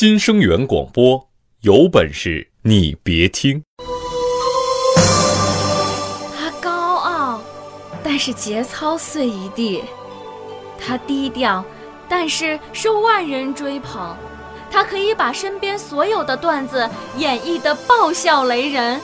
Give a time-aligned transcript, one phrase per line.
[0.00, 1.28] 新生源广播，
[1.62, 3.60] 有本事你别听。
[6.38, 7.40] 他高傲，
[8.04, 9.82] 但是节操碎一地；
[10.78, 11.64] 他低调，
[12.08, 14.16] 但是受万人追捧。
[14.70, 19.00] 他可以把身边所有的段子演绎得爆笑雷人。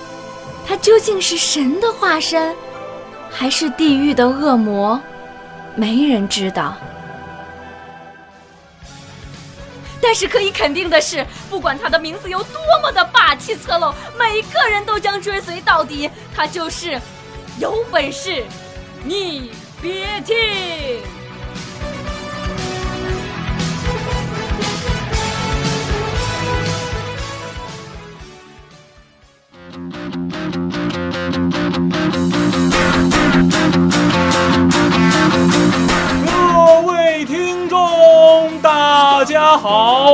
[0.65, 2.55] 他究竟是神的化身，
[3.29, 5.03] 还是地狱的恶魔？
[5.75, 6.77] 没人知道。
[10.01, 16.11] 但是可以肯定的是，不管他的名字有多么的霸气侧漏，每个人都将追随到底。
[16.35, 17.01] 他就是
[17.59, 18.45] 有本事，
[19.05, 19.51] 你
[19.81, 20.35] 别听。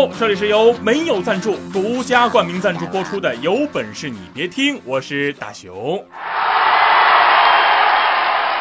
[0.09, 6.05] 这里是由没有赞助、独家冠名赞助播出的《有本事你别听》，我是大熊。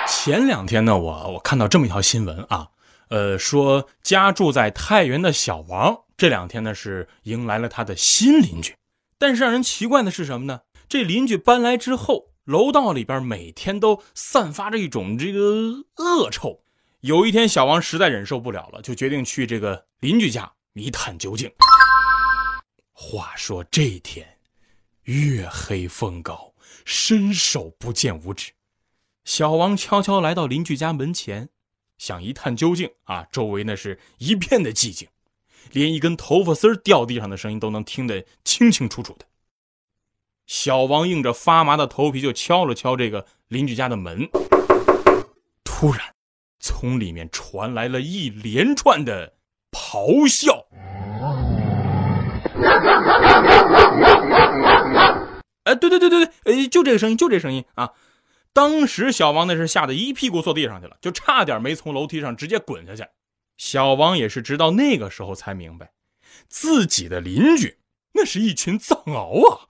[0.07, 2.67] 前两天呢，我我看到这么一条新闻啊，
[3.09, 8.75] 呃，说家住在太原的小王这两天呢是迎来了他的新邻居，
[9.17, 10.61] 但是让人奇怪的是什么呢？
[10.87, 15.39] 这邻居搬来之后，楼道里边每天都散发着一种这个
[15.97, 16.61] 恶臭。
[17.01, 21.51] 有一天，小王实在忍受不了了，就决定去这个邻居家一探究竟。
[22.91, 24.37] 话说这天，
[25.03, 26.53] 月黑风高，
[26.85, 28.51] 伸手不见五指。
[29.25, 31.49] 小王悄悄来到邻居家门前，
[31.97, 32.89] 想一探究竟。
[33.03, 35.07] 啊，周围那是一片的寂静，
[35.71, 39.25] 连一根头发丝掉地上的声音都能听得清清楚楚的。
[40.45, 44.29] 小王硬着发麻的头皮就敲了敲这个邻居家的门，
[45.63, 46.15] 突然。
[46.61, 49.33] 从里面传来了一连串的
[49.89, 50.67] 咆哮。
[55.63, 57.89] 哎，对对对对对，哎，就这个声音，就这声音啊！
[58.53, 63.03] 当时小王那是吓得一屁股坐地上去了，就差点没从楼梯上直接滚下去。
[63.57, 65.89] 小王也是直到那个时候才明白，
[66.47, 67.79] 自己的邻居
[68.13, 69.61] 那是一群藏獒啊。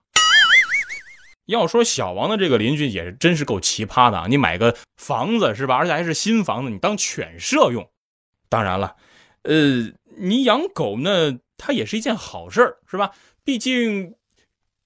[1.45, 4.25] 要说小王的这个邻居也是真是够奇葩的啊！
[4.27, 5.77] 你买个房子是吧？
[5.77, 7.89] 而且还是新房子，你当犬舍用。
[8.49, 8.95] 当然了，
[9.43, 13.11] 呃，你养狗呢，它也是一件好事儿，是吧？
[13.43, 14.15] 毕竟，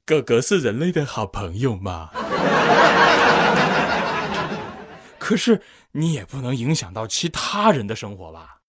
[0.05, 2.11] 狗狗是人类的好朋友嘛。
[5.19, 5.61] 可是
[5.93, 8.59] 你也不能影响到其他人的生活吧？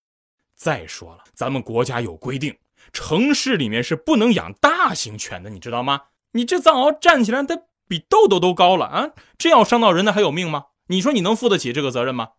[0.57, 2.57] 再说了，咱们国家有规定，
[2.93, 6.03] 城市里面是不能养大型犬的，你知道吗？
[6.33, 7.61] 你这藏獒站起来，它。
[7.87, 9.11] 比豆豆都高了啊！
[9.37, 10.65] 这要伤到人，那还有命吗？
[10.87, 12.31] 你说你能负得起这个责任吗？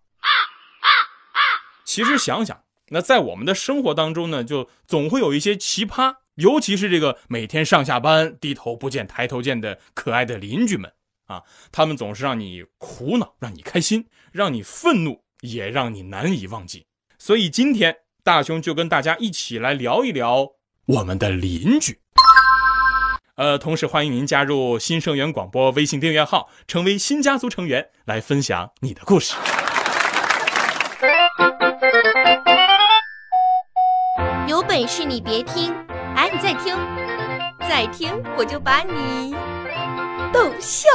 [1.86, 10.92] 其实想想，那在我们的生活当中呢，就总会有一些奇葩，尤其是这个每天上下班低头不见抬头见的可爱的邻居们
[11.26, 16.86] 啊，他们总是让你苦恼，让你开心，让你愤怒，也让你难以忘记。
[17.18, 20.52] 所以今天大雄就跟大家一起来聊一聊
[20.86, 22.00] 我们的邻居。
[23.36, 29.34] 呃，同时欢迎您加入新生源广播微信订阅号，成为新家族成员，来分享你的故事。
[34.78, 35.74] 没事你别听，
[36.18, 36.76] 哎，你再听，
[37.62, 39.34] 再听我就把你
[40.34, 40.90] 逗笑。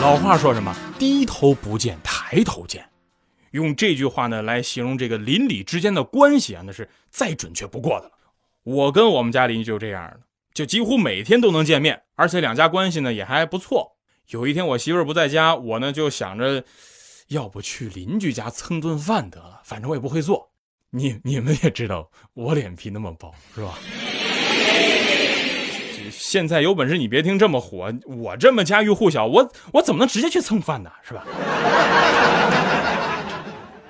[0.00, 0.72] 老话说什么？
[0.96, 2.88] 低头不见抬头见。
[3.50, 8.12] 用这句话呢来形容这个邻里之间的关系啊，那是再准确不过的了。
[8.62, 10.20] 我跟我们家邻居就这样的，
[10.54, 13.96] 就几乎每天都能见面，而且两家关系呢也还不错。
[14.30, 16.62] 有一天我媳妇儿不在家，我呢就想着，
[17.28, 20.52] 要不去邻居家蹭顿饭得了，反正我也不会做。
[20.90, 23.76] 你你们也知道我脸皮那么薄，是吧？
[26.12, 30.92] 现在有本事你别听这么火，我这么家喻户晓，我我怎么能直接去蹭饭呢？
[31.02, 31.26] 是吧？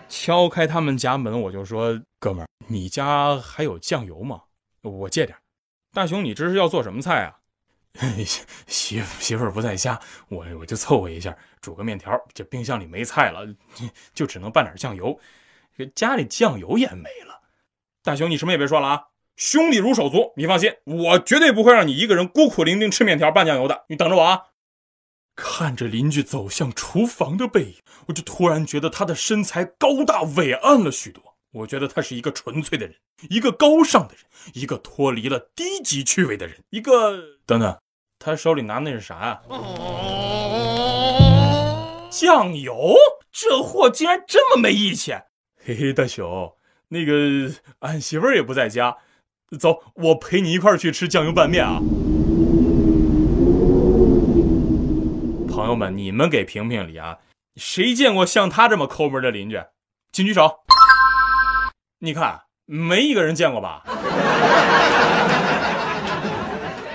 [0.08, 4.40] 敲开他们家门，我就说：“哥们儿，你家还有酱油吗？
[4.81, 5.37] 我借点。”
[5.92, 7.37] 大雄，你这是要做什么菜啊？
[8.66, 12.19] 媳媳妇儿不在家，我我就凑合一下，煮个面条。
[12.32, 13.46] 这冰箱里没菜了，
[14.14, 15.19] 就只能拌点酱油。
[15.94, 17.40] 家里酱油也没了。
[18.02, 19.02] 大雄，你什么也别说了啊！
[19.37, 23.84] 兄弟如手足，你放心，我绝对不会让你一个人孤苦伶仃吃面条拌酱油的。
[23.88, 24.42] 你等着我啊！
[25.34, 27.76] 看着邻居走向厨房的背影，
[28.08, 31.29] 我就突然觉得他的身材高大伟岸了许多。
[31.52, 32.94] 我觉得他是一个纯粹的人，
[33.29, 34.25] 一个高尚的人，
[34.55, 37.19] 一个脱离了低级趣味的人，一个……
[37.44, 37.76] 等等，
[38.20, 39.43] 他手里拿那是啥呀？
[42.08, 42.94] 酱油，
[43.32, 45.12] 这货竟然这么没义气！
[45.64, 46.55] 嘿嘿，大熊，
[46.88, 48.97] 那个俺媳妇儿也不在家，
[49.58, 51.81] 走，我陪你一块儿去吃酱油拌面啊！
[55.49, 57.19] 朋友们，你们给评评理啊！
[57.56, 59.61] 谁见过像他这么抠门的邻居？
[60.12, 60.61] 请举手。
[62.02, 63.82] 你看，没一个人见过吧？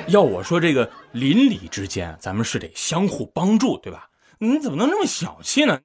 [0.09, 4.07] 要我说，这个邻里之间，咱们是得相互帮助，对吧？
[4.39, 5.81] 你怎么能这么小气呢？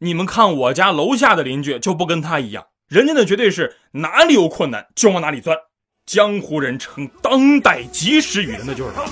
[0.00, 5.56] 你们看我家楼下的邻居就不跟他一样，人家那绝对是哪里有困难就往哪里钻，
[6.06, 9.04] 江湖人称当代及时雨的那就是他。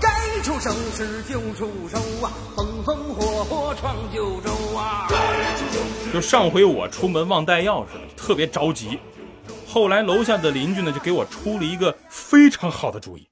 [0.00, 0.08] 该
[0.42, 4.55] 出手时就出手啊，风风火火闯九州。
[6.16, 8.98] 就上回我出门忘带钥匙了，特别着急。
[9.68, 13.28] 后来楼下的邻居呢，就给我出了一个非常好的主意，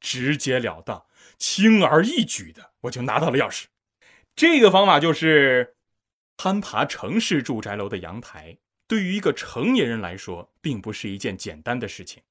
[0.00, 1.02] 直截了当、
[1.38, 3.64] 轻而易举的，我就拿到了钥匙。
[4.36, 5.76] 这个方法就是
[6.36, 8.58] 攀爬城市住宅楼的阳台。
[8.86, 12.22] 对于一个成年人来说，并不是一件简单的事情，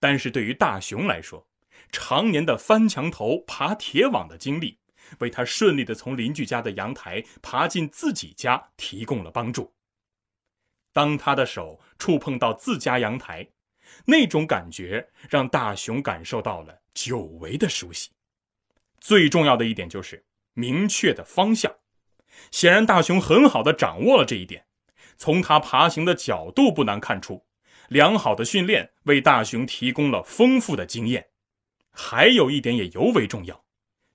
[0.00, 1.46] 但是对于大熊来说，
[1.92, 4.80] 常年的翻墙头、爬铁网的经历，
[5.18, 9.72] 为他顺利的从邻居家的阳台爬进自己家提供了帮助。
[10.92, 13.46] 当他的手触碰到自家阳台，
[14.06, 18.10] 那种感觉让大熊感受到了久违的熟悉。
[18.98, 20.24] 最重要的一点就是
[20.54, 21.74] 明确的方向。
[22.50, 24.66] 显然，大熊很好的掌握了这一点。
[25.18, 27.46] 从他爬行的角度不难看出，
[27.88, 31.28] 良好的训练为大熊提供了丰富的经验。
[31.90, 33.64] 还有一点也尤为重要，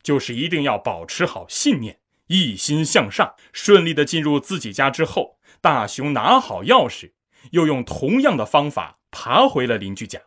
[0.03, 3.33] 就是一定要保持好信念，一心向上。
[3.51, 5.38] 顺利的进入自己家之后。
[5.63, 7.12] 大熊拿好钥匙，
[7.51, 10.19] 又用同样的方法爬回了邻居家。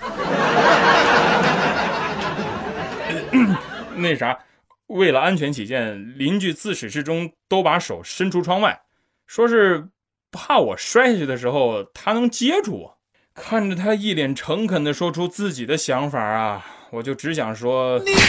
[3.94, 4.36] 那啥，
[4.88, 8.80] 为了安全起见，邻居自始至终都把手伸出窗外，
[9.28, 9.90] 说是
[10.32, 12.98] 怕我摔下去的时候他能接住我。
[13.34, 18.20] 看着他一脸诚恳地说出自己的想法啊，我就只想说：你妹呀！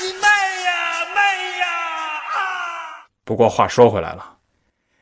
[0.00, 0.26] 你妹
[0.64, 1.04] 呀！
[1.14, 1.20] 妹
[1.60, 1.66] 呀！
[2.34, 3.06] 啊！
[3.24, 4.38] 不过话说回来了。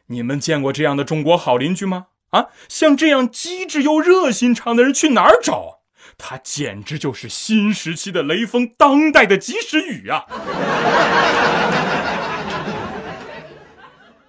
[0.09, 2.09] 你们见过这样的中国好邻居吗？
[2.33, 5.81] 啊，像这样机智又热心肠的人去哪儿找？
[6.19, 10.27] 他简直就是新时期的雷锋，当代的及时雨啊！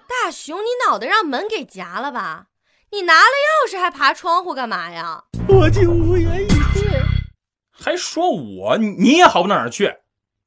[0.07, 2.45] 大熊，你脑袋让门给夹了吧？
[2.91, 5.25] 你拿了钥匙还爬窗户干嘛呀？
[5.49, 6.42] 我竟无言。
[7.83, 9.93] 还说我，你也好不到哪儿去。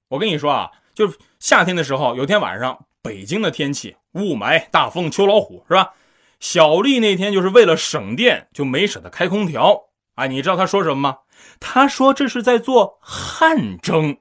[0.08, 2.86] 我跟你说啊，就是夏天的时候，有天晚上。
[3.02, 5.92] 北京的天气，雾霾、大风、秋老虎，是吧？
[6.40, 9.90] 小丽那天就是为了省电，就没舍得开空调。
[10.16, 11.18] 啊，你知道他说什么吗？
[11.60, 14.16] 他说这是在做汗蒸。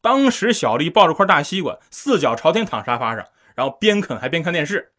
[0.00, 3.26] 当时小丽抱着块大西瓜，四脚朝天躺沙发上，
[3.56, 4.92] 然后边啃还边看电视。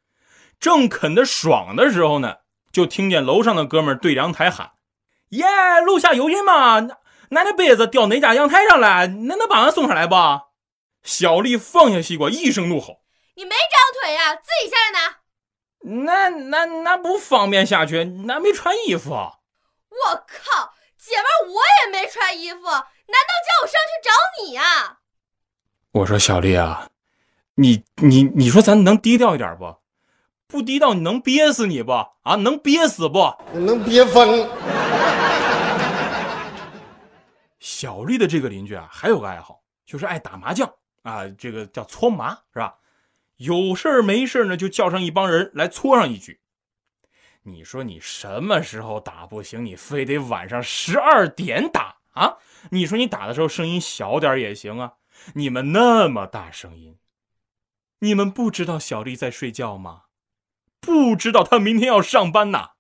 [0.60, 2.38] 正啃得爽的时候呢，
[2.74, 4.72] 就听见楼上的哥们对阳台喊
[5.34, 5.46] ：“耶，
[5.86, 6.78] 楼下有人吗？
[7.30, 9.08] 俺的被子掉哪家阳台上了？
[9.08, 10.16] 恁能把俺送上来不？”
[11.04, 13.02] 小丽放下西瓜，一声怒吼
[13.36, 15.18] ：“你没长腿呀，自己下来拿！
[16.06, 19.10] 那那那不方便下去，那没穿衣服。”
[19.90, 24.12] 我靠，姐们，我也没穿衣服，难道叫我上去找
[24.44, 25.00] 你啊？
[25.92, 26.90] 我说小丽啊，
[27.56, 29.76] 你你你说咱能低调一点不？
[30.48, 31.92] 不低调你能憋死你不？
[31.92, 33.34] 啊，能憋死不？
[33.54, 34.48] 能憋疯。
[37.60, 40.72] 小丽的这个邻居啊，还有个爱好，就是爱打麻将。
[41.02, 42.76] 啊，这个叫搓麻是吧？
[43.38, 46.40] 有事儿没事儿呢，就叫上一帮人来搓上一局。
[47.42, 52.38] 你说你什么时候打不行，你非得晚上十二点打啊？
[52.70, 54.94] 你说你打的时候声音小点也行啊？
[55.34, 56.98] 你们那么大声音，
[58.00, 60.04] 你们不知道小丽在睡觉吗？
[60.80, 62.73] 不知道她明天要上班呐？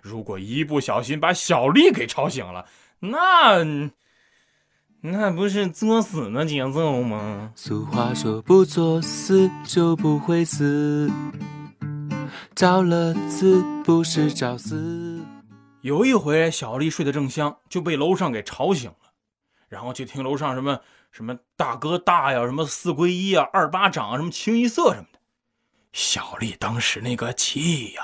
[0.00, 2.66] 如果一不小心把小丽给吵醒了，
[3.00, 3.90] 那……
[5.04, 7.52] 那不是作死的节奏吗？
[7.56, 11.10] 俗话说，不作死就不会死，
[12.54, 15.20] 找乐子不是找死。
[15.80, 19.10] 有一回，小丽睡得正香，就被楼上给吵醒了，
[19.68, 20.78] 然后就听楼上什么
[21.10, 25.18] 什么大哥大呀，什么四归一啊，二巴掌啊，什么清一色什么的。
[25.92, 28.02] 小丽当时那个气呀，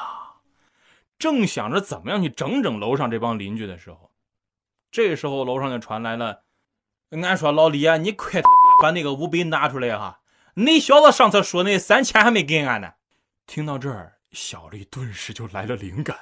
[1.18, 4.12] 正想着怎么样去整整楼上这帮邻居的时候，
[4.90, 6.44] 这时候楼上就传来了。
[7.10, 8.40] 俺说老李啊，你快
[8.82, 10.20] 把那个五百拿出来哈！
[10.54, 12.92] 那小子上次说那三千还没给俺呢。
[13.46, 16.16] 听到这儿，小丽顿时就来了灵感。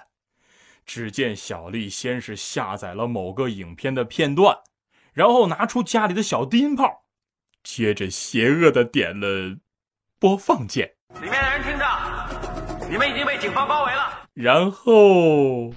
[0.85, 4.57] 只见小丽先是下载了某个影片的片段，
[5.13, 7.05] 然后拿出家里的小低音炮，
[7.65, 9.59] 接着邪恶的点了
[10.21, 11.85] 播放键，里面的人听着，
[12.89, 14.21] 你们已经被警方包围了。
[14.35, 15.73] 然后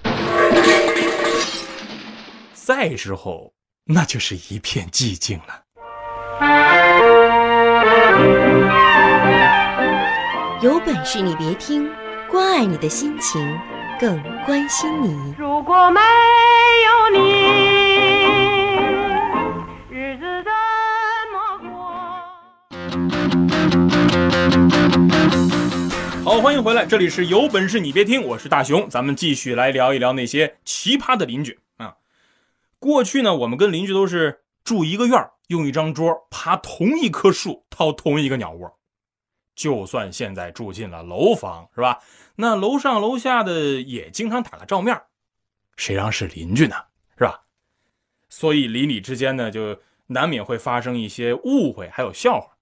[2.52, 3.52] 再之后，
[3.84, 5.64] 那就是一片寂静了。
[10.62, 11.90] 有本事你别听，
[12.30, 13.58] 关爱你的心情，
[13.98, 15.34] 更关心你。
[15.38, 16.00] 如果没
[16.86, 17.18] 有你，
[19.88, 20.52] 日子怎
[21.32, 21.90] 么过？
[26.30, 31.96] 好，欢迎回来，这里是有本事你别听，我是大熊，咱们继续来聊一聊那些奇葩的邻居啊。
[32.78, 38.78] 过去呢，我们跟邻居都是住一个院，用一张桌，爬同一棵树，掏同一个鸟窝。
[39.56, 41.98] 就算现在住进了楼房，是吧？
[42.36, 45.02] 那楼上楼下的也经常打个照面，
[45.74, 46.76] 谁让是邻居呢？
[47.18, 47.42] 是吧？
[48.28, 52.56] 所以邻里之间呢，就难免会发生一些误会，还有笑话。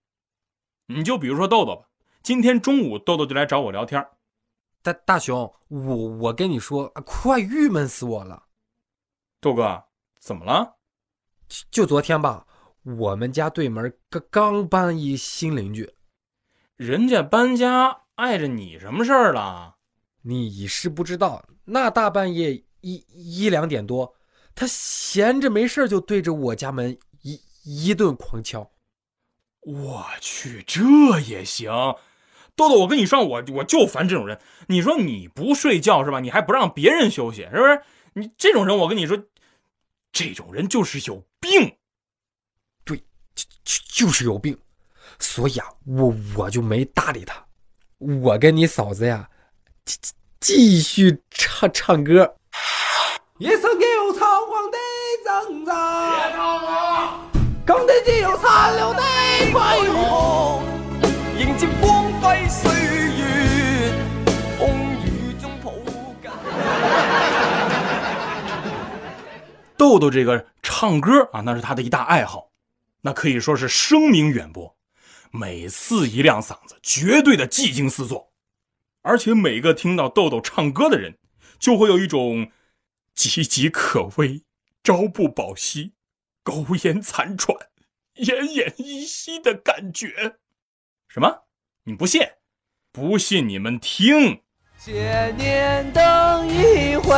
[0.87, 1.88] 你就比如说豆豆吧，
[2.29, 4.07] 今天中午豆豆就来找我聊天。
[4.83, 8.43] 大大熊，我我跟你说，快郁闷死我了。
[9.41, 9.83] 豆哥，
[10.21, 10.77] 怎么了？
[11.71, 12.47] 就昨天吧，
[12.83, 15.91] 我们家对门刚刚搬一新邻居。
[16.77, 19.77] 人家搬家碍着你什么事儿了？
[20.21, 24.15] 你是不知道，那大半夜一一两点多，
[24.55, 28.71] 他闲着没事就对着我家门一一顿狂敲。
[29.63, 30.85] 我去，这
[31.21, 31.73] 也行？
[32.59, 34.41] 豆豆，我跟你说，我我就烦这种人。
[34.67, 36.19] 你说你不睡觉是吧？
[36.19, 37.81] 你还不让别人休息，是不是？
[38.15, 39.17] 你这种人，我跟你说，
[40.11, 41.77] 这种人就是有病。
[42.85, 42.99] 对，
[43.35, 44.59] 就就就是有病。
[45.21, 47.47] 所以啊，我我就没搭理他，
[47.99, 49.29] 我跟你嫂子呀，
[49.85, 49.99] 继
[50.41, 52.35] 继续唱唱歌。
[53.39, 54.77] 一首又仓皇的
[55.25, 57.21] 挣扎，别吵我！
[57.65, 59.01] 钢的只有残留的
[61.39, 62.71] 迎接光輝歲
[63.17, 63.25] 月，
[64.59, 64.69] 风
[65.03, 65.73] 雨中抱
[66.21, 66.29] 緊。
[69.79, 72.51] 豆豆这个唱歌啊，那是他的一大爱好，
[73.01, 74.77] 那可以说是声名远播。
[75.31, 78.31] 每次一亮嗓子，绝对的技惊四座，
[79.01, 81.17] 而且每个听到豆豆唱歌的人，
[81.59, 82.53] 就会有一种
[83.17, 84.43] 岌岌可危、
[84.85, 85.95] 朝不保夕、
[86.43, 87.57] 苟延残喘、
[88.17, 90.37] 奄奄一息的感觉。
[91.09, 91.48] 什么？
[91.89, 92.21] 你不信？
[92.93, 94.43] 不信你们听。
[94.79, 97.15] 千年等一回，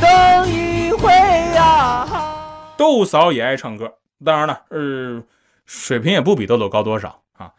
[0.00, 1.12] 等一回
[1.54, 2.72] 呀！
[2.78, 5.22] 豆嫂也爱唱歌，当然了，呃。
[5.66, 7.52] 水平也不比豆豆高多少啊，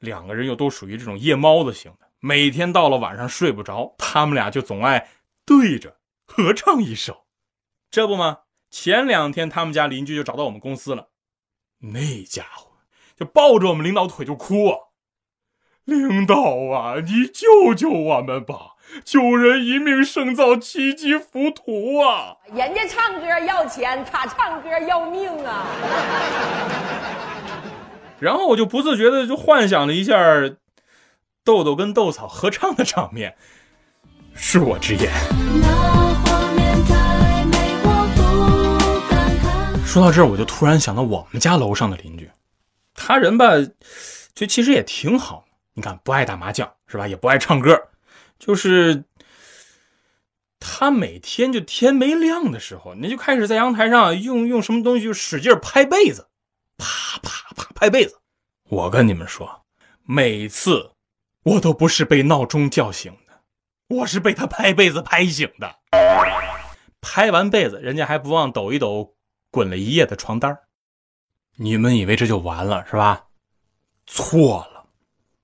[0.00, 5.08] 两个人又都属于这种夜猫子型的，每天到了晚上睡不着，他们俩就总爱
[5.46, 7.26] 对着合唱一首。
[7.92, 8.40] 这不吗？
[8.70, 11.10] 前两天他们家邻居就找到我们公司了，
[11.78, 12.71] 那家伙
[13.22, 14.76] 就抱着我们领导腿就哭啊
[15.86, 16.34] ：“领导
[16.74, 18.72] 啊，你救救我们吧！
[19.04, 25.66] 救人一命胜造七级浮屠啊！”人家唱歌要钱，他唱歌要命啊！
[28.18, 30.14] 然后我就不自觉的就幻想了一下，
[31.44, 33.36] 豆豆跟豆草合唱的场面，
[34.36, 35.10] 恕我直言。
[39.86, 42.30] 说到这儿，我就突然想到我们家楼上的邻居，
[42.94, 43.46] 他人吧，
[44.34, 45.44] 就其实也挺好。
[45.74, 47.08] 你看，不爱打麻将是吧？
[47.08, 47.88] 也不爱唱歌，
[48.38, 49.04] 就是
[50.60, 56.28] 他每天就天没亮的时候，你就开始在阳台上用用什么东西就使劲拍被子。
[56.76, 58.18] 啪啪啪拍被子，
[58.64, 59.64] 我跟你们说，
[60.04, 60.90] 每次
[61.44, 63.40] 我都不是被闹钟叫醒的，
[63.88, 65.76] 我是被他拍被子拍醒的。
[67.00, 69.14] 拍完被子，人家还不忘抖一抖
[69.50, 70.56] 滚了一夜的床单
[71.56, 73.26] 你们以为这就完了是吧？
[74.06, 74.86] 错了，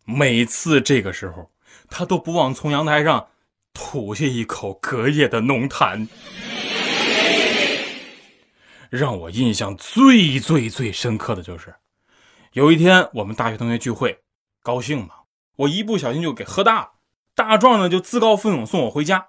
[0.04, 1.50] 每次这个时候，
[1.88, 3.28] 他都不忘从阳台上
[3.72, 6.08] 吐下一口隔夜的浓痰。
[8.90, 11.74] 让我印象最最最深刻的就是，
[12.52, 14.22] 有一天我们大学同学聚会，
[14.62, 15.14] 高兴嘛，
[15.56, 16.92] 我一不小心就给喝大了。
[17.34, 19.28] 大壮呢就自告奋勇送我回家，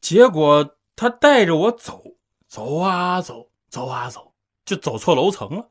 [0.00, 4.29] 结果他带着我走，走啊走，走啊走，
[4.64, 5.70] 就走错楼层了。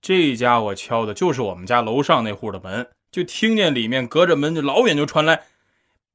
[0.00, 5.44] 这家伙敲的就是我们家楼上那户的门，就听见里面隔着门就老远就传来：“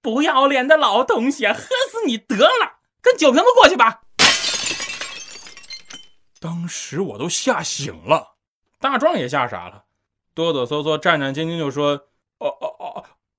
[0.01, 4.01] 不要脸的老东西，喝死你得了，跟酒瓶子过去吧。”
[6.41, 8.35] 当时我都吓醒了，
[8.79, 9.85] 大壮也吓傻了，
[10.33, 12.07] 哆哆嗦嗦、战战兢兢就说
[12.39, 12.85] ：“啊啊啊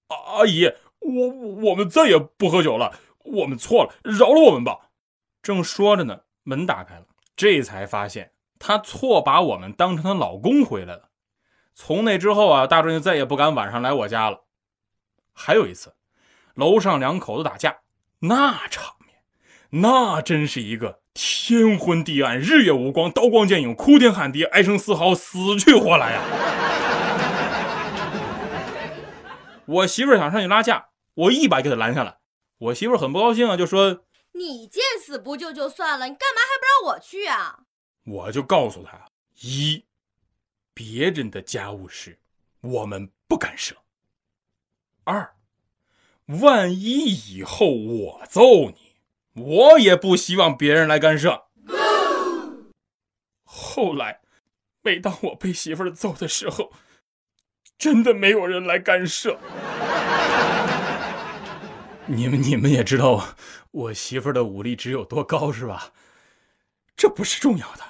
[0.08, 0.16] 啊！
[0.38, 0.66] 阿姨，
[1.00, 1.28] 我
[1.70, 4.88] 我们再也不喝酒了，我们错了，饶了我们吧。”
[5.42, 11.08] 正说着呢，门打开了，这才发现她错把我们当成她老公回来了。
[11.74, 14.44] 从那之后啊，大壮就再也不敢晚上来我家了。
[15.34, 15.94] 还有一次，
[16.54, 17.78] 楼上两口子打架，
[18.20, 26.22] 那场面，那真是一个天昏地暗、日月无光、刀光剑影、哭天喊地、哀声嘶嚎、死去活来呀！
[29.66, 32.18] 我媳妇想上去拉架，我一把给她拦下来。
[32.58, 34.04] 我媳妇很不高兴啊，就说
[34.36, 37.60] ：“你见死不救就算了，你干嘛还不让我去啊？”
[38.04, 39.84] 我就告诉他：一，
[40.74, 42.18] 别人的家务事
[42.60, 43.74] 我们不干涉；
[45.04, 45.34] 二，
[46.26, 48.96] 万一以后我揍你，
[49.34, 51.46] 我也不希望别人来干涉。
[53.44, 54.20] 后来，
[54.82, 56.72] 每当我被媳妇儿揍的时候，
[57.78, 59.38] 真的没有人来干涉。
[62.06, 63.34] 你们你们也知道
[63.76, 65.92] 我媳妇儿的武力值有多高是吧？
[66.96, 67.82] 这不是重要的，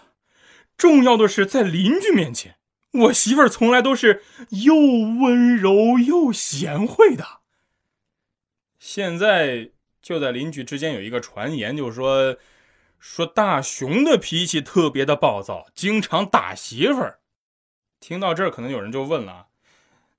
[0.77, 2.57] 重要的是在邻居面前，
[2.93, 7.25] 我媳妇儿从来都是又温柔又贤惠的。
[8.81, 9.71] 现在
[10.03, 12.37] 就在邻居之间有一个传言，就是说
[12.99, 17.21] 说大熊的脾气特别的暴躁，经常打媳妇儿。
[18.01, 19.47] 听到这儿，可能有人就问了。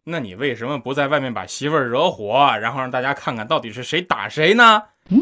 [0.06, 4.84] 那你为什么不在外面把媳妇儿惹火，然后让大家看看到底是谁打谁呢？
[5.10, 5.22] 嗯，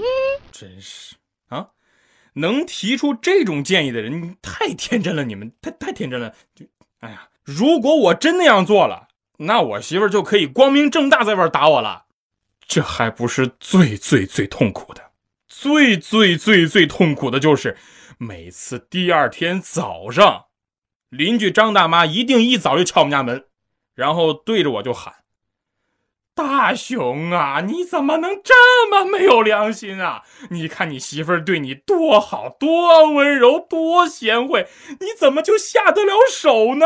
[0.51, 1.15] 真是
[1.47, 1.69] 啊，
[2.33, 6.33] 能提出这种建议的人太天真了，你们太太天真了。
[6.55, 6.65] 就，
[6.99, 12.05] 哎呀，如果我真那样做了，那我媳妇儿就可以光明正大在外打我了。
[12.67, 15.11] 这还不是最最最痛苦的，
[15.47, 17.77] 最最最最痛苦的就是
[18.17, 20.45] 每次第二天早上，
[21.09, 23.45] 邻居张大妈一定一早就敲我们家门。
[23.93, 25.13] 然后对着我就喊
[26.35, 28.53] ：“大熊啊，你怎么能这
[28.91, 30.23] 么没有良心啊？
[30.49, 34.67] 你看你媳妇儿对你多好，多温柔，多贤惠，
[34.99, 36.85] 你怎么就下得了手呢？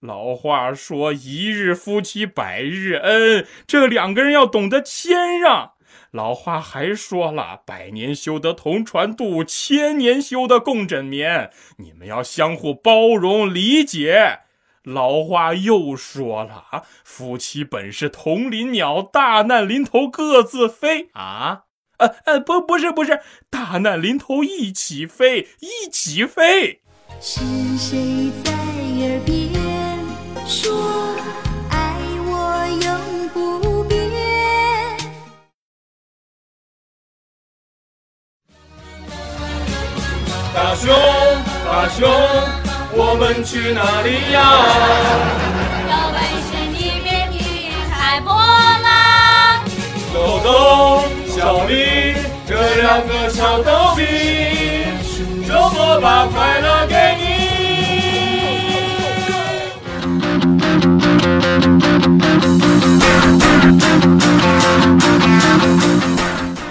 [0.00, 5.72] 老话说，一日夫妻百日恩，这两个人要懂得谦让。
[6.12, 11.50] 老话还说了，百年修得同船渡，千年修得共枕眠。
[11.76, 14.40] 你们要相互包容理解。”
[14.86, 21.62] 老话又说了啊夫妻本是同林鸟，大难临头各自飞啊！
[21.98, 23.20] 呃呃，不，不是，不是，
[23.50, 26.82] 大难临头一起飞，一起飞。
[27.20, 27.40] 是
[27.76, 29.52] 谁在耳边
[30.46, 30.72] 说
[31.68, 33.98] 爱我永不变？
[40.54, 40.94] 大熊，
[41.64, 42.65] 大熊。
[42.98, 44.40] 我们去哪里呀？
[45.86, 46.16] 有本
[46.48, 47.36] 事你别去
[47.90, 49.60] 开播啦！
[50.14, 52.16] 豆豆、小丽
[52.48, 54.00] 这两个小逗比，
[55.46, 57.26] 周末把快乐给你。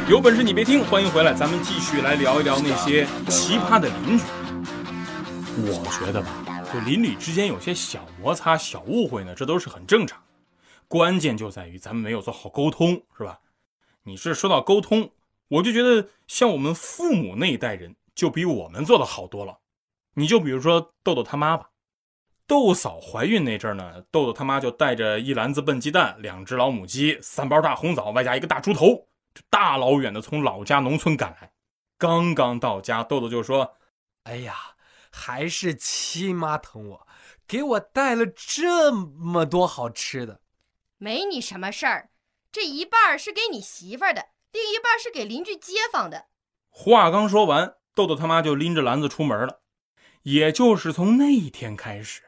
[0.08, 4.24] 有本事你别听，欢迎回来，咱们继续来聊一聊那些奇葩的邻居。
[5.58, 10.22] 我觉得吧，就邻里之间有些小摩擦、小误会呢，这都是很正常。
[10.88, 13.40] 关键就在于咱们没有做好沟通，是吧？
[14.04, 15.10] 你是说到沟通，
[15.48, 19.58] 我就觉得像我们父母那一代人就比我们做的好多了。
[20.16, 21.70] 你就比如说豆豆他妈吧，
[22.46, 28.88] 豆嫂怀孕那阵儿呢，豆豆他妈就带着一篮子笨鸡蛋、两只老母鸡、三包大红枣，外加一个大猪头，
[29.34, 31.50] 就大老远的从老家农村赶来。
[31.98, 33.76] 刚刚到家，豆豆就说
[34.24, 34.54] ：“哎呀。”
[35.16, 37.08] 还是亲妈疼我，
[37.48, 40.42] 给我带了这么多好吃的。
[40.98, 42.10] 没你什么事儿，
[42.52, 46.26] 这一半是给你媳妇儿的，另一半是给邻居街坊的。
[46.70, 49.62] 话刚说完，豆豆他妈就拎着篮子出门了。
[50.24, 52.22] 也就是从那一天开始，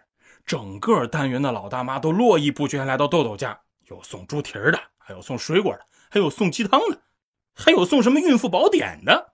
[0.45, 7.01] 整个单元的老大妈都络绎不绝来到豆豆家，有送猪蹄儿的，还有送水果的，还有送鸡汤的，
[7.53, 9.33] 还有送什么孕妇宝典的。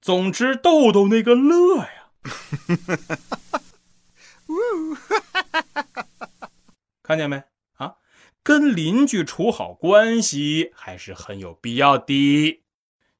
[0.00, 2.05] 总之，豆豆那个乐呀！
[2.26, 3.58] 哈哈哈哈
[5.52, 6.50] 哈哈
[7.02, 7.42] 看见没
[7.74, 7.96] 啊？
[8.42, 12.62] 跟邻居处好关系还是很有必要的。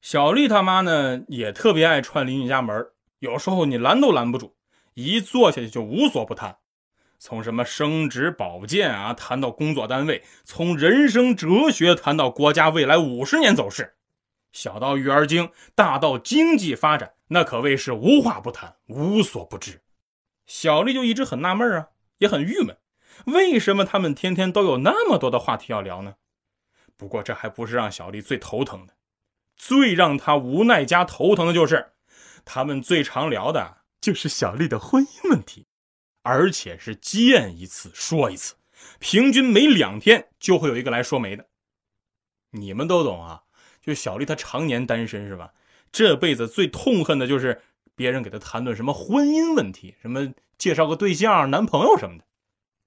[0.01, 2.87] 小丽他妈呢，也特别爱串邻居家门，
[3.19, 4.55] 有时候你拦都拦不住，
[4.93, 6.57] 一坐下去就无所不谈，
[7.19, 13.95] 从什么升职保健啊，谈到工作单位；从人生哲学谈到国家未来五十年走势。
[14.53, 19.81] 小到育儿经，大到经济发展，那可谓是无话不谈，无所不知。
[20.45, 22.77] 小丽就一直很纳闷啊，也很郁闷，
[23.25, 26.15] 为什么他们天天都有那么多的话题要聊呢？
[26.95, 28.93] 不过这还不是让小丽最头疼的，
[29.55, 31.93] 最让她无奈加头疼的就是，
[32.45, 35.67] 他们最常聊的就是小丽的婚姻问题，
[36.23, 38.55] 而且是见一次说一次，
[38.99, 41.49] 平均每两天就会有一个来说媒的。
[42.51, 43.43] 你们都懂啊，
[43.81, 45.53] 就小丽她常年单身是吧？
[45.97, 47.59] 这辈子最痛恨的就是
[47.95, 52.23] 别人给他谈论什么婚姻问题，什么介绍个对象、男朋友什么的。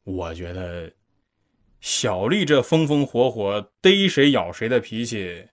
[0.04, 0.92] 我觉得。
[1.80, 5.48] 小丽这风风火火逮谁咬谁的脾气，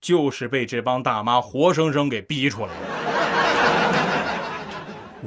[0.00, 2.86] 就是被这帮大妈活生生给逼出来的。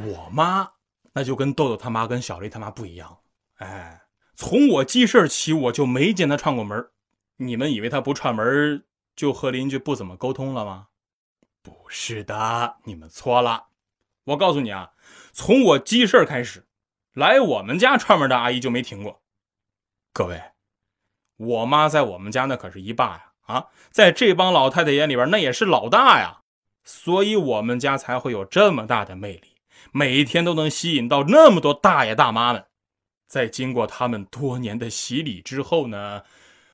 [0.06, 0.72] 我妈
[1.14, 3.20] 那就跟豆豆他妈跟小丽他妈不一样，
[3.60, 4.02] 哎，
[4.36, 6.86] 从我记事起我就没见她串过门。
[7.38, 8.84] 你们以为她不串门
[9.16, 10.88] 就和邻居不怎么沟通了吗？
[11.64, 13.68] 不是的，你们错了。
[14.26, 14.92] 我告诉你啊，
[15.32, 16.68] 从我记事儿开始，
[17.14, 19.24] 来我们家串门的阿姨就没停过。
[20.12, 20.42] 各位，
[21.38, 23.32] 我妈在我们家那可是一霸呀！
[23.44, 26.42] 啊，在这帮老太太眼里边，那也是老大呀。
[26.84, 29.56] 所以，我们家才会有这么大的魅力，
[29.94, 32.66] 每天都能吸引到那么多大爷大妈们。
[33.26, 36.24] 在经过他们多年的洗礼之后呢，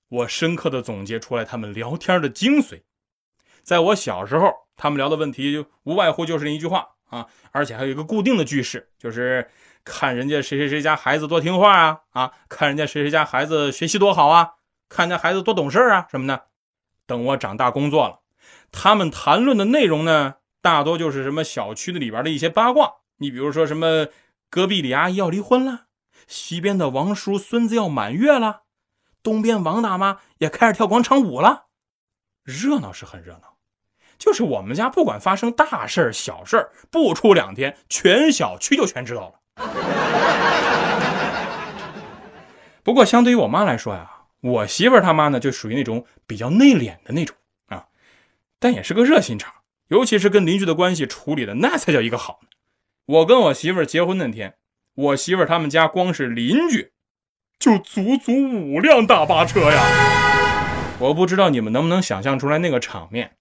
[0.10, 2.82] 我深刻的总结出来他们聊天的精髓。
[3.62, 9.47] 在我小时候，他们聊的问题就无外乎就是那一句话啊，而且还有一个固定的句式，就是。
[9.85, 12.33] 看人家谁谁谁家孩子多听话啊啊！
[12.47, 14.55] 看人家谁谁家孩子学习多好啊！
[14.87, 16.47] 看人家孩子多懂事啊什么的。
[17.07, 18.19] 等我长大工作了，
[18.71, 22.95] 他们谈论的内容呢，大多就是什么小区的里边的一些八卦。
[23.17, 24.07] 你比如说什么
[24.49, 25.85] 隔壁李阿姨要离婚了，
[26.27, 28.63] 西边的王叔孙子要满月了，
[29.23, 31.67] 东边王大妈也开始跳广场舞了，
[32.43, 33.48] 热闹是很热闹。
[34.19, 39.39] 就是我们家不管发生大事儿小事儿不出两天，全小区就全知道了。
[42.84, 47.36] 不过，相对于我妈来说呀，我媳妇儿他妈呢，就属于那种比较内敛的那种
[47.67, 47.86] 啊，
[48.60, 49.53] 但也是个热心肠，
[49.88, 52.49] 尤其是跟邻居的关系处理的那才叫一个好呢。
[53.05, 54.55] 我跟我媳妇儿结婚那天，
[54.95, 56.91] 我媳妇儿他们家光是邻居，
[57.58, 59.82] 就足足五辆大巴车呀！
[60.99, 63.38] 我不知道你们能不能想象出来那个场面，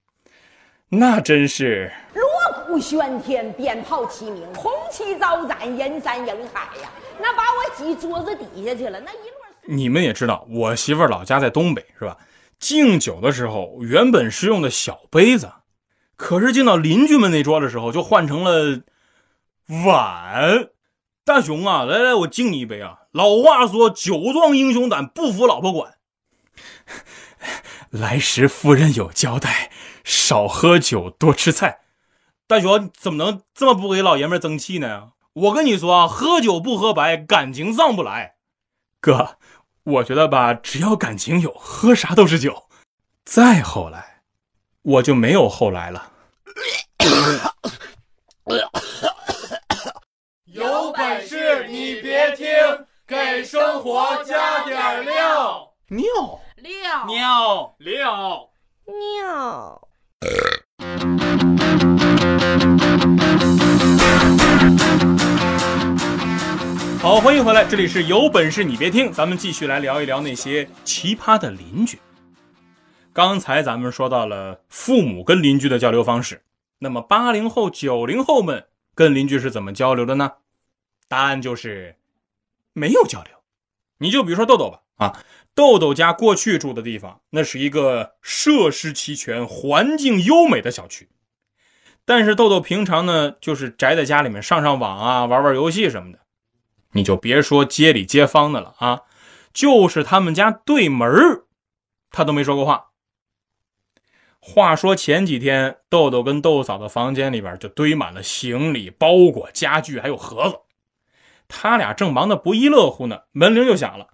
[0.89, 2.25] 那真是锣。
[2.67, 6.91] 鼓喧天，鞭炮齐鸣，红旗招展，人山人海呀！
[7.19, 9.01] 那把我挤桌子底下去了。
[9.01, 9.75] 那一摞。
[9.75, 12.19] 你们也知道，我媳妇儿老家在东北，是吧？
[12.61, 15.51] 敬酒的时候原本是用的小杯子，
[16.17, 18.83] 可是敬到邻居们那桌的时候，就换成了
[19.87, 20.69] 碗。
[21.25, 22.99] 大雄啊，来来，我敬你一杯啊！
[23.13, 25.95] 老话说，酒壮英雄胆，不服老婆管。
[27.91, 29.68] 来时夫人有交代，
[30.09, 31.81] 少喝酒，多吃菜。
[32.47, 35.13] 大雄怎么能这么不给老爷们争气呢？
[35.35, 38.37] 我跟你说啊，喝酒不喝白，感情上不来。
[39.01, 39.37] 哥，
[39.85, 42.71] 我觉得吧，只要感情有，喝啥都是酒。
[43.23, 44.23] 再后来，
[44.81, 46.11] 我就没有后来了。
[50.47, 52.47] 有本事你别听，
[53.07, 55.75] 给生活加点料。
[55.89, 58.51] 尿尿尿尿
[58.87, 59.88] 尿。
[67.01, 72.01] 好，欢迎回来，这里是有本事你别听，咱们继续来聊一聊那些奇葩的邻居。
[73.13, 76.43] 刚才咱们说到了父母跟邻居的交流方式，
[76.81, 80.33] 那么八零后、九零后们跟邻居是怎么交流的呢？
[81.07, 81.95] 答案就是
[82.73, 83.33] 没有交流。
[83.99, 85.25] 你就比如说豆豆吧，啊，
[85.59, 91.09] 豆豆家过去住的地方，那是一个设施齐全、环境优美的小区。
[92.05, 96.21] 但是豆豆平常呢，就是宅在家里面上上网啊，玩玩游戏什么的。
[96.93, 99.01] 你就别说街里街坊的了啊，
[99.53, 101.11] 就是他们家对门
[102.13, 102.91] 他都没说过话。
[104.39, 110.61] 话说前几天，豆豆跟豆嫂的房间里边就堆满了行李、包裹、家具，还有盒子。
[111.49, 114.07] 他俩正忙得不亦乐乎呢，门铃就响了。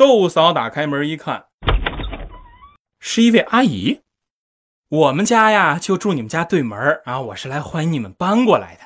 [0.00, 1.44] 豆嫂打开门一看，
[2.98, 4.00] 是一位阿姨。
[4.88, 7.20] 我们家呀，就住你们家对门啊！
[7.20, 8.80] 我是来欢迎你们搬过来的。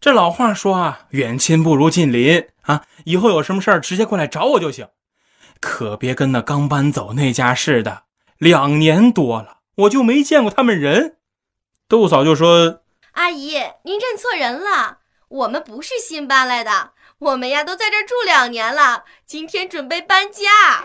[0.00, 2.86] 这老话说啊，远亲不如近邻啊！
[3.04, 4.88] 以后有什么事儿，直接过来找我就行，
[5.60, 8.04] 可别跟那刚搬走那家似的。
[8.38, 11.18] 两年多了，我就没见过他们人。
[11.86, 12.80] 豆嫂就说
[13.12, 20.84] ：“阿姨，您认错人了，我们不是新搬来的，我们呀都在这住两年了，今天准备搬家。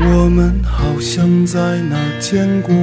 [0.00, 2.74] 我们好像在哪见过，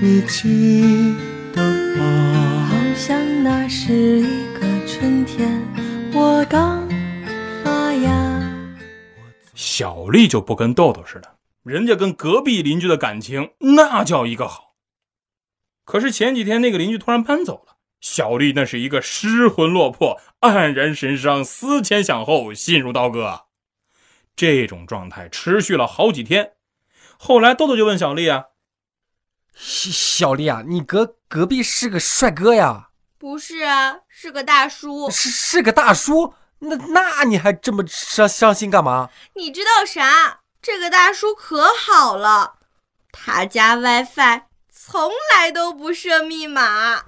[0.00, 1.16] 你记
[1.52, 1.60] 得
[1.96, 2.68] 吗？
[2.70, 5.60] 好像那是一个春天，
[6.14, 6.88] 我刚
[7.64, 8.40] 发芽。
[9.54, 14.76] 小丽就不跟豆豆似的，人家跟隔壁邻居的感情那叫一个好。
[15.84, 23.46] 可是前几天那个邻居突然搬走了，小丽那是一个失魂落魄、黯然神伤、思前想后、心如刀割。
[24.36, 26.52] 这种状态持续了好几天。
[27.18, 28.44] 后来豆豆就问小丽啊
[29.56, 35.08] ：“小丽啊，你隔隔壁是个帅哥呀？”“不是啊，是个大叔。
[35.10, 36.34] ”“是是个大叔？
[36.58, 40.40] 那那你还这么伤伤心干嘛？”“你知道啥？
[40.60, 42.56] 这个大叔可好了，
[43.10, 47.04] 他家 WiFi 从来都不设密码。”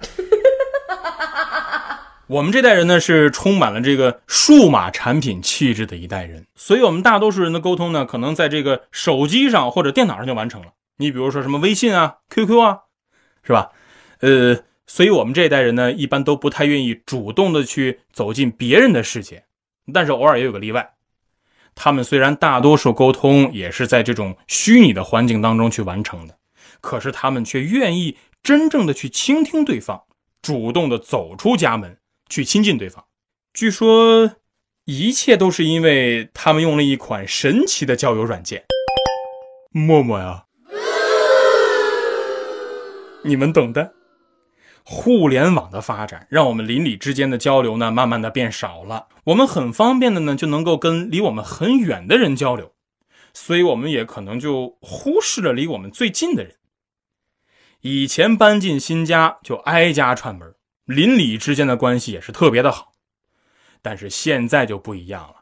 [2.27, 10.67] 我们这代人呢，是充满了这个数码产品气质的一代人，所以我们大多数人的沟通呢，可能在这个手机上或者电脑上就完成了。
[10.97, 12.79] 你比如说什么微信啊、QQ 啊，
[13.41, 13.71] 是吧？
[14.19, 19.45] 呃，所以我们这一代人呢，一般都不太愿意主动的去走进别人的世界，
[19.93, 20.91] 但是偶尔也有个例外，
[21.73, 26.37] 他们虽然大多数沟通也是在这种虚拟的环境当中去完成的，
[26.81, 30.03] 可是他们却愿意真正的去倾听对方，
[30.41, 31.97] 主动的走出家门。
[32.29, 33.05] 去亲近对方，
[33.53, 34.35] 据说
[34.85, 38.65] 一切都是因为他们用了一款神奇的交友软件——
[39.73, 40.45] 陌陌呀。
[43.23, 43.93] 你们懂的。
[44.83, 49.07] 互联网的发展让我们邻里之间的交流呢，慢慢的变少了。
[49.25, 52.71] 我们很方便的呢，就能够跟离我们很远的人交流，
[53.33, 56.55] 所以我们也可能就忽视了离我们最近的人。
[57.81, 60.55] 以前搬进新家就挨家串门。
[60.85, 62.93] 邻里之间的关系也是特别的好，
[63.81, 65.35] 但是现在就不一样了。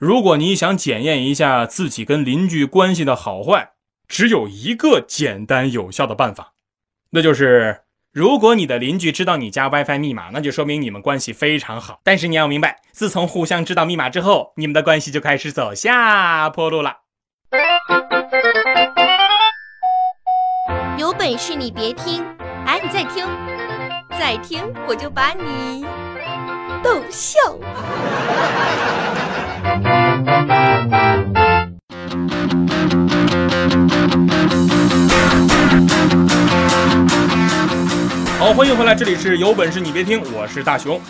[0.00, 3.74] 如果你想检验一下自己跟邻居关系的好坏，
[4.08, 6.54] 只有一个简单有效的办法，
[7.10, 12.00] 那就是如果你的邻居知道你家 WiFi 密码，那就说明你们关系非常好。
[12.02, 16.98] 但是你要明白，自从互相知道密码之后，你们的关系就开始走下坡路了。
[20.96, 22.24] 有本事你别听，
[22.64, 23.26] 哎，你再听。
[24.10, 25.84] 再听，我就把你
[26.84, 27.36] 逗笑。
[38.38, 41.00] 好，欢迎回来，这里是有本事你别听，我是大熊。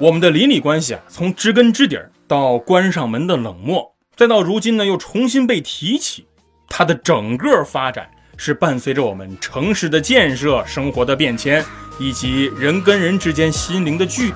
[0.00, 6.26] 我们的邻里关系啊，从知根知底儿到关上门的冷漠，再到如今呢又重新被提起，
[6.68, 11.64] 它的整个发展是伴随着我们城市的建设、生活的变迁。
[11.98, 14.34] 以及人跟人之间心灵的距离，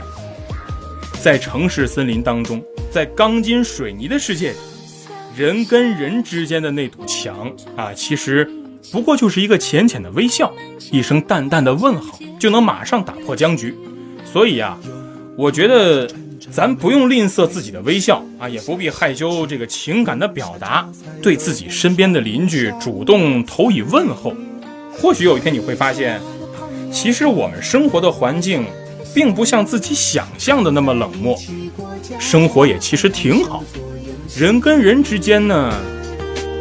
[1.21, 4.57] 在城市森林当中，在钢筋水泥的世界里，
[5.35, 8.49] 人跟人之间的那堵墙啊，其实
[8.93, 10.55] 不过就是一个浅浅的微笑，
[10.93, 13.75] 一声淡淡的问好，就能马上打破僵局。
[14.23, 14.79] 所以啊，
[15.37, 16.07] 我觉得
[16.51, 20.89] 咱不用吝啬自己的微笑啊，也不必害羞这个情感的表达，
[21.23, 24.35] 对自己身边的邻居主动投以问候。
[24.93, 26.21] 或许有一天你会发现。
[26.93, 28.65] 其实我们生活的环境，
[29.13, 31.37] 并不像自己想象的那么冷漠，
[32.19, 33.63] 生活也其实挺好，
[34.35, 35.75] 人跟人之间呢，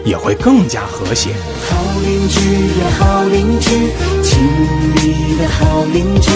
[0.05, 1.31] 也会更加和谐。
[1.67, 2.39] 好邻居
[2.79, 3.69] 呀，好邻居，
[4.23, 4.39] 亲
[4.93, 6.29] 密的好邻居，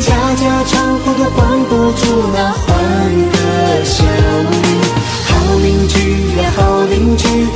[0.00, 2.02] 家家窗户都关不住
[2.32, 2.68] 那欢
[3.30, 3.36] 歌
[3.84, 4.56] 笑语。
[5.26, 7.46] 好邻居呀，好邻居，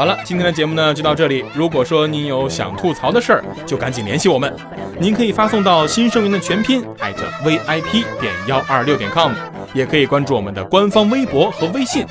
[0.00, 1.44] 好了今天的节目呢就到这里。
[1.54, 4.50] 如果说您有想吐槽的事儿就赶紧联系我们。
[4.98, 9.30] 您可以发送到新生源的全拼 atvip 点幺二六点 com
[9.74, 12.06] 也可以关注我们的官方微博和微信。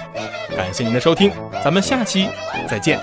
[0.56, 1.32] 感谢您的收听
[1.64, 2.28] 咱们下期
[2.68, 3.00] 再见。